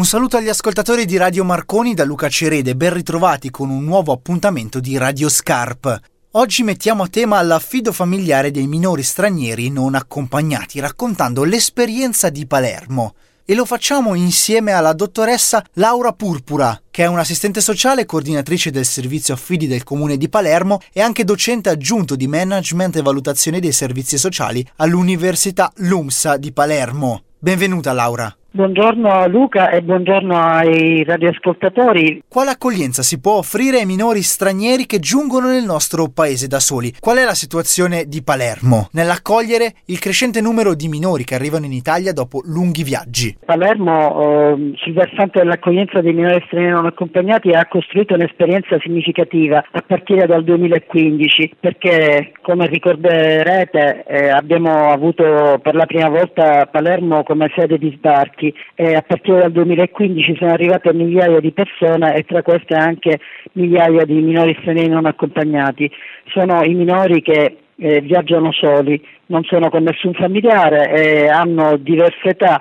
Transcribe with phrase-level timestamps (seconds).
[0.00, 4.12] Un saluto agli ascoltatori di Radio Marconi da Luca Cerede, ben ritrovati con un nuovo
[4.12, 6.00] appuntamento di Radio Scarp.
[6.30, 13.14] Oggi mettiamo a tema l'affido familiare dei minori stranieri non accompagnati, raccontando l'esperienza di Palermo.
[13.44, 19.34] E lo facciamo insieme alla dottoressa Laura Purpura, che è un'assistente sociale, coordinatrice del servizio
[19.34, 24.16] affidi del comune di Palermo e anche docente aggiunto di management e valutazione dei servizi
[24.16, 27.24] sociali all'Università LUMSA di Palermo.
[27.38, 28.34] Benvenuta Laura.
[28.52, 32.24] Buongiorno Luca e buongiorno ai radioascoltatori.
[32.26, 36.92] Quale accoglienza si può offrire ai minori stranieri che giungono nel nostro paese da soli?
[36.98, 41.72] Qual è la situazione di Palermo nell'accogliere il crescente numero di minori che arrivano in
[41.72, 43.38] Italia dopo lunghi viaggi?
[43.44, 49.84] Palermo, eh, sul versante dell'accoglienza dei minori stranieri non accompagnati, ha costruito un'esperienza significativa a
[49.86, 57.48] partire dal 2015 perché, come ricorderete, eh, abbiamo avuto per la prima volta Palermo come
[57.54, 62.24] sede di sbarco morti e a partire dal 2015 sono arrivate migliaia di persone e
[62.24, 63.20] tra queste anche
[63.52, 65.90] migliaia di minori stranieri non accompagnati.
[66.32, 72.30] Sono i minori che eh, viaggiano soli, non sono con nessun familiare e hanno diverse
[72.30, 72.60] età,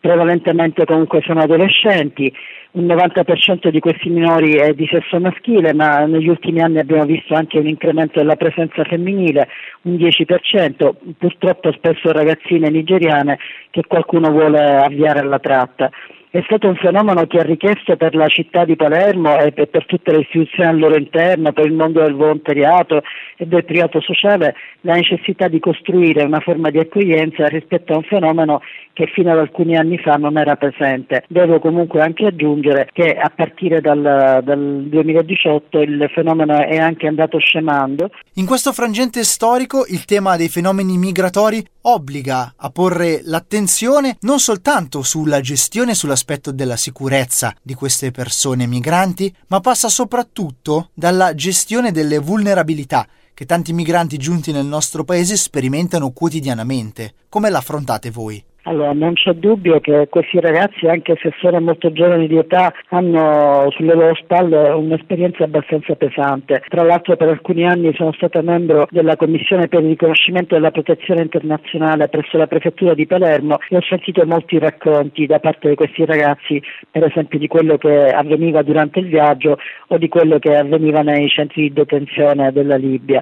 [0.00, 2.32] prevalentemente comunque sono adolescenti
[2.72, 7.34] un 90% di questi minori è di sesso maschile, ma negli ultimi anni abbiamo visto
[7.34, 9.48] anche un incremento della presenza femminile,
[9.82, 13.38] un 10%, purtroppo spesso ragazzine nigeriane
[13.70, 15.90] che qualcuno vuole avviare alla tratta.
[16.32, 20.12] È stato un fenomeno che ha richiesto per la città di Palermo e per, tutte
[20.12, 23.02] le istituzioni al loro interno, per il mondo del volontariato
[23.36, 28.04] e del privato sociale, la necessità di costruire una forma di accoglienza rispetto a un
[28.04, 28.60] fenomeno
[28.92, 31.24] che fino ad alcuni anni fa non era presente.
[31.26, 37.38] Devo comunque anche aggiungere che a partire dal, dal 2018 il fenomeno è anche andato
[37.38, 38.10] scemando.
[38.34, 45.02] In questo frangente storico il tema dei fenomeni migratori obbliga a porre l'attenzione non soltanto
[45.02, 51.92] sulla gestione e sull'aspetto della sicurezza di queste persone migranti, ma passa soprattutto dalla gestione
[51.92, 57.14] delle vulnerabilità che tanti migranti giunti nel nostro paese sperimentano quotidianamente.
[57.30, 58.44] Come l'affrontate voi?
[58.70, 63.68] Allora, non c'è dubbio che questi ragazzi, anche se sono molto giovani di età, hanno
[63.72, 66.62] sulle loro spalle un'esperienza abbastanza pesante.
[66.68, 71.22] Tra l'altro per alcuni anni sono stata membro della Commissione per il riconoscimento della protezione
[71.22, 76.04] internazionale presso la Prefettura di Palermo e ho sentito molti racconti da parte di questi
[76.04, 79.58] ragazzi, per esempio di quello che avveniva durante il viaggio
[79.88, 83.20] o di quello che avveniva nei centri di detenzione della Libia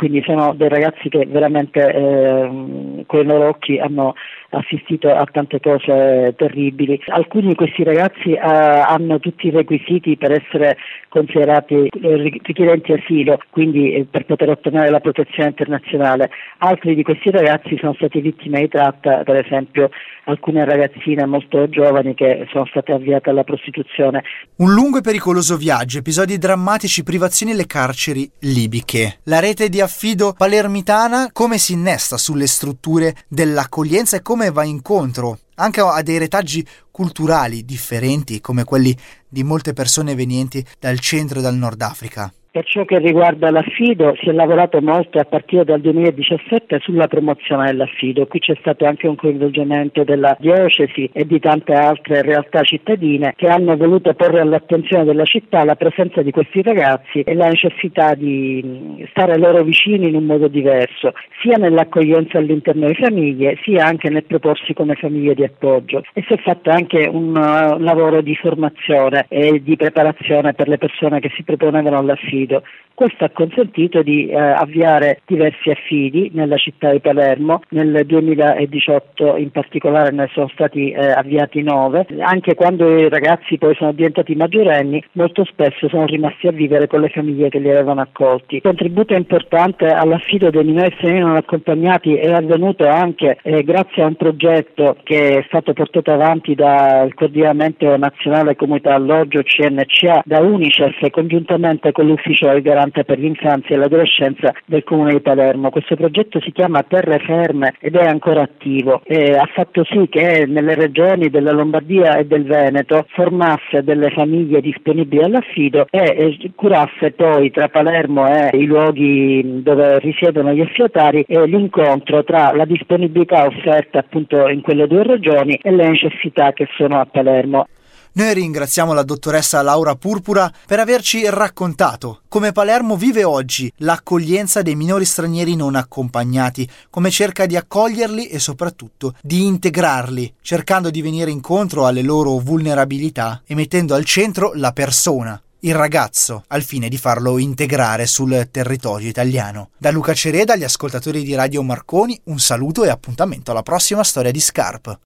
[0.00, 4.14] quindi sono dei ragazzi che veramente eh, con i loro occhi hanno
[4.48, 6.98] assistito a tante cose terribili.
[7.08, 10.78] Alcuni di questi ragazzi eh, hanno tutti i requisiti per essere
[11.10, 16.30] considerati richiedenti asilo, quindi eh, per poter ottenere la protezione internazionale.
[16.60, 19.90] Altri di questi ragazzi sono stati vittime di tratta, per esempio
[20.24, 24.22] alcune ragazzine molto giovani che sono state avviate alla prostituzione.
[24.56, 29.18] Un lungo e pericoloso viaggio, episodi drammatici, privazioni nelle carceri libiche.
[29.24, 35.40] La rete di affido palermitana come si innesta sulle strutture dell'accoglienza e come va incontro
[35.56, 38.96] anche a dei retaggi culturali differenti come quelli
[39.28, 42.32] di molte persone venienti dal centro e dal Nord Africa.
[42.52, 47.66] Per ciò che riguarda l'affido si è lavorato molto a partire dal 2017 sulla promozione
[47.66, 48.26] dell'affido.
[48.26, 53.46] Qui c'è stato anche un coinvolgimento della diocesi e di tante altre realtà cittadine che
[53.46, 59.06] hanno voluto porre all'attenzione della città la presenza di questi ragazzi e la necessità di
[59.10, 61.12] stare loro vicini in un modo diverso,
[61.42, 66.02] sia nell'accoglienza all'interno delle famiglie, sia anche nel proporsi come famiglie di appoggio.
[66.14, 70.78] E si è fatto anche un uh, lavoro di formazione e di preparazione per le
[70.78, 72.62] persone che si proponevano all'affido affido.
[73.00, 79.50] Questo ha consentito di eh, avviare diversi affidi nella città di Palermo, nel 2018 in
[79.50, 85.02] particolare ne sono stati eh, avviati nove, anche quando i ragazzi poi sono diventati maggiorenni
[85.12, 88.56] molto spesso sono rimasti a vivere con le famiglie che li avevano accolti.
[88.56, 94.08] Il contributo importante all'affido dei minori stranieri non accompagnati è avvenuto anche eh, grazie a
[94.08, 101.08] un progetto che è stato portato avanti dal Coordinamento Nazionale Comunità Alloggio CNCA da Unicef
[101.08, 105.70] congiuntamente con l'Ufficio ufficio del garante per l'infanzia e l'adolescenza del comune di Palermo.
[105.70, 110.44] Questo progetto si chiama Terre Ferme ed è ancora attivo e ha fatto sì che
[110.46, 117.50] nelle regioni della Lombardia e del Veneto formasse delle famiglie disponibili all'affido e curasse poi
[117.50, 124.48] tra Palermo e i luoghi dove risiedono gli affiatari l'incontro tra la disponibilità offerta appunto
[124.48, 127.66] in quelle due regioni e le necessità che sono a Palermo.
[128.12, 134.74] Noi ringraziamo la dottoressa Laura Purpura per averci raccontato come Palermo vive oggi l'accoglienza dei
[134.74, 141.30] minori stranieri non accompagnati, come cerca di accoglierli e soprattutto di integrarli, cercando di venire
[141.30, 146.98] incontro alle loro vulnerabilità e mettendo al centro la persona, il ragazzo al fine di
[146.98, 149.70] farlo integrare sul territorio italiano.
[149.76, 154.30] Da Luca Cereda agli ascoltatori di Radio Marconi un saluto e appuntamento alla prossima storia
[154.30, 154.98] di Scarp.